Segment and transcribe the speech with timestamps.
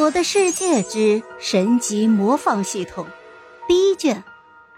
[0.00, 3.04] 我的世界之神级模仿系统
[3.66, 4.22] ，B 卷，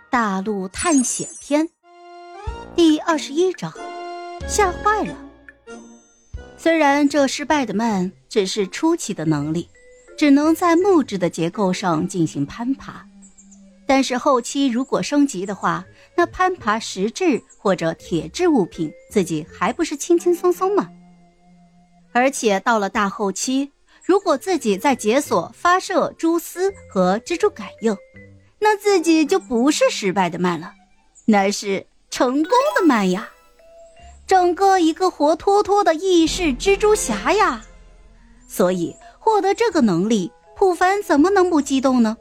[0.08, 1.68] 大陆探险篇，
[2.74, 3.70] 第二十一章，
[4.48, 5.14] 吓坏了。
[6.56, 9.68] 虽然这失败的梦只是初期的能力，
[10.16, 13.04] 只能在木质的结构上进行攀爬，
[13.86, 15.84] 但是后期如果升级的话，
[16.16, 20.88] 那攀爬石质或者铁质物品，自己还不是轻轻松松吗？
[22.12, 23.70] 而且到了大后期。
[24.10, 27.96] 如果自己在解锁发射蛛丝和蜘蛛感应，
[28.58, 30.72] 那自己就不是失败的慢了，
[31.26, 33.30] 那是成功的慢呀！
[34.26, 37.64] 整个一个活脱脱的异世蜘蛛侠呀！
[38.48, 42.16] 所以获得这个能力，普凡怎么能不激动呢？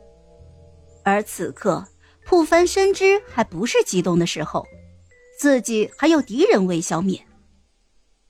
[1.03, 1.87] 而此刻，
[2.23, 4.63] 普凡深知还不是激动的时候，
[5.39, 7.19] 自己还有敌人未消灭。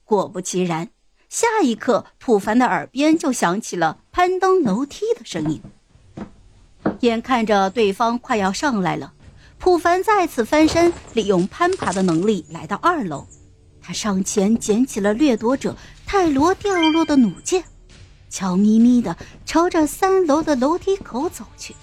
[0.06, 0.90] 果不其然。
[1.30, 5.62] 下一刻，普凡的耳边就响起了攀登楼梯的声音。
[7.02, 9.14] 眼看着对方快要上来了，
[9.60, 13.28] 普凡再次翻身，利用攀爬的能力来到二楼。
[13.80, 17.64] 他上前捡起了掠夺者泰罗掉落的弩箭，
[18.30, 19.16] 悄咪咪的
[19.46, 21.76] 朝着三楼的楼梯口走去。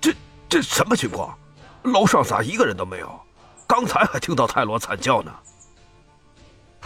[0.00, 0.14] 这
[0.48, 1.38] 这什么情况？
[1.82, 3.20] 楼上咋一个人都没有？
[3.66, 5.32] 刚才还听到泰罗惨叫呢。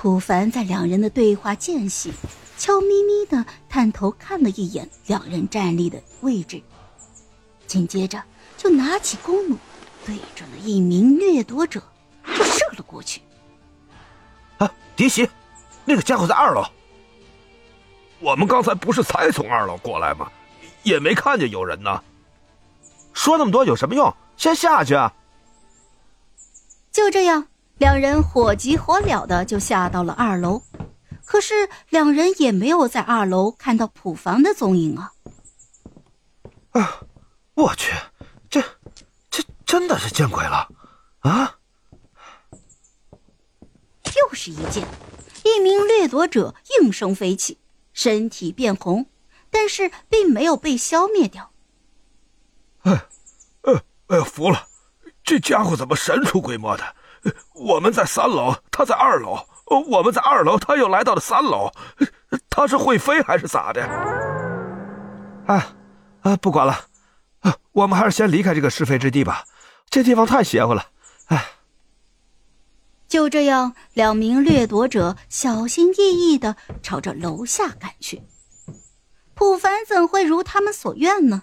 [0.01, 2.11] 普凡在两人的对话间隙，
[2.57, 6.63] 悄咪咪的探头看了一眼两人站立的位置，
[7.67, 8.25] 紧接着
[8.57, 9.59] 就拿起弓弩，
[10.07, 11.83] 对准了一名掠夺者
[12.25, 13.21] 就射了过去。
[14.57, 15.29] 啊，迪西，
[15.85, 16.65] 那个家伙在二楼。
[18.21, 20.33] 我们刚才不是才从二楼过来吗？
[20.83, 22.03] 也没看见有人呢。
[23.13, 24.17] 说那么多有什么用？
[24.39, 25.13] 先下去啊！
[26.91, 27.49] 就这样。
[27.81, 30.63] 两人火急火燎的就下到了二楼，
[31.25, 35.13] 可是两人也没有在二楼看到普房的踪影啊！
[36.73, 37.01] 啊，
[37.55, 37.95] 我去，
[38.51, 38.63] 这
[39.31, 40.69] 这真的是见鬼了
[41.21, 41.57] 啊！
[44.15, 44.87] 又是一剑，
[45.43, 47.57] 一名掠夺者应声飞起，
[47.95, 49.07] 身体变红，
[49.51, 51.51] 但是并没有被消灭掉。
[52.83, 53.07] 哎，
[53.63, 54.69] 哎哎，服了，
[55.25, 56.97] 这家伙怎么神出鬼没的？
[57.55, 59.39] 我们在三楼，他在二楼。
[59.67, 61.71] 我们在二楼，他又来到了三楼。
[62.51, 63.83] 他是会飞还是咋的？
[65.47, 65.67] 哎，
[66.23, 66.87] 啊，不管了，
[67.73, 69.45] 我们还是先离开这个是非之地吧。
[69.89, 70.87] 这地方太邪乎了。
[71.27, 71.53] 哎，
[73.09, 78.23] 就这样，两名掠夺者小心翼翼的朝着楼下赶去。
[79.35, 81.43] 普凡怎会如他们所愿呢？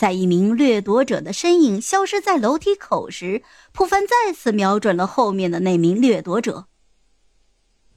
[0.00, 6.64] 在一名掠夺者的身影消失在楼梯口时，普凡再次瞄准了后面的那名掠夺者。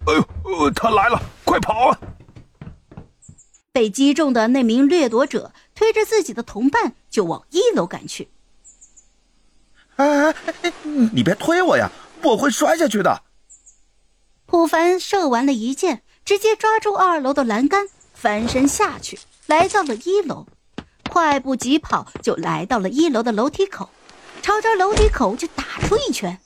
[0.06, 2.00] 哎呦，他来了，快跑啊！
[3.72, 8.28] 被击中的那名掠夺者推着自己的同伴就往一楼赶去。
[9.96, 10.74] 哎哎哎，
[11.14, 11.90] 你别推我呀，
[12.22, 13.24] 我会摔下去的。
[14.46, 20.48] 普凡射完了一箭，直接抓住二楼的栏杆，翻身下去，来到了一楼。
[21.14, 23.92] 快步疾跑就来到了一楼的楼梯口，
[24.42, 26.42] 朝着楼梯口就打出一拳，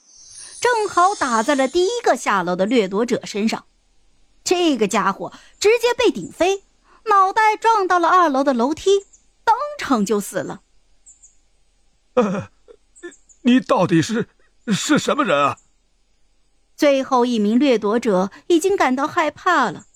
[0.60, 3.64] 正好打在了第一个下楼的掠夺者身上。
[4.44, 6.64] 这个家伙直接被顶飞，
[7.06, 9.06] 脑袋撞到了二楼的楼梯，
[9.42, 10.60] 当场就死了。
[12.12, 12.50] 呃，
[13.40, 14.28] 你到底是
[14.66, 15.56] 是什么人啊？
[16.76, 19.86] 最后一名掠夺者已经感到害怕了。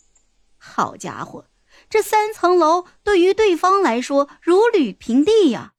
[0.56, 1.44] 好家伙！
[1.90, 5.72] 这三层楼对于对方来说如履平地呀，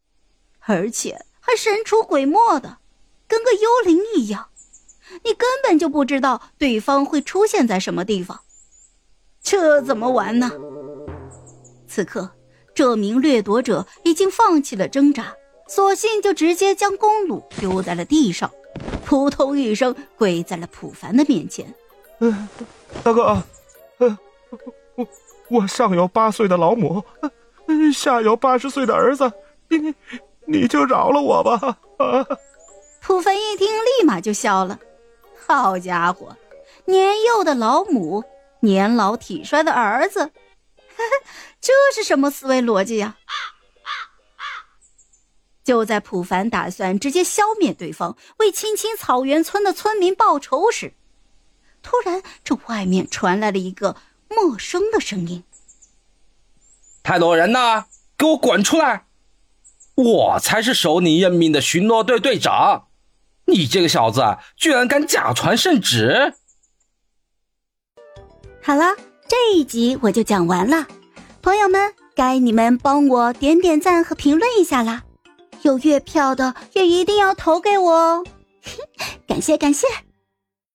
[0.61, 2.77] 而且还神出鬼没的，
[3.27, 4.49] 跟个幽灵一样，
[5.23, 8.41] 你根本就不知道对方会出现在什么地方，
[9.41, 10.51] 这怎么玩呢？
[11.87, 12.31] 此刻，
[12.73, 15.35] 这名掠夺者已经放弃了挣扎，
[15.67, 18.51] 索性就直接将弓弩丢在了地上，
[19.05, 21.73] 扑通一声跪在了普凡的面前。
[23.03, 23.43] 大哥，
[23.99, 24.17] 嗯，
[24.95, 25.07] 我。
[25.49, 27.03] 我上有八岁的老母，
[27.93, 29.31] 下有八十岁的儿子，
[29.67, 29.93] 你
[30.47, 31.77] 你就饶了我吧！
[31.97, 32.25] 啊！
[33.01, 34.79] 普凡一听，立马就笑了。
[35.45, 36.35] 好家伙，
[36.85, 38.23] 年幼的老母，
[38.61, 40.31] 年老体衰的儿子，
[41.59, 43.17] 这是什么思维逻辑呀？
[45.63, 50.93] 就在普凡打算直接消灭对方，为青青草原村的村民报仇时，
[51.83, 53.97] 突然这外面传来了一个。
[54.35, 55.43] 陌生的声音。
[57.03, 57.85] 太多人呢，
[58.17, 59.05] 给我滚出来！
[59.95, 62.87] 我才是守你任命的巡逻队队长，
[63.45, 66.33] 你这个小子居然敢假传圣旨！
[68.63, 68.95] 好了，
[69.27, 70.87] 这一集我就讲完了。
[71.41, 75.03] 朋友们，该你们帮我点点赞和评论一下啦！
[75.61, 78.23] 有月票的也一定要投给我哦，
[79.27, 79.87] 感 谢感谢。